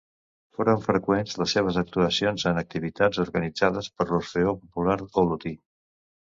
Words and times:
Foren 0.59 0.79
freqüents 0.85 1.37
les 1.41 1.53
seves 1.57 1.77
actuacions 1.81 2.47
en 2.53 2.61
activitats 2.63 3.21
organitzades 3.27 3.93
per 3.99 4.11
l'Orfeó 4.11 4.59
Popular 4.65 4.99
Olotí. 5.25 5.57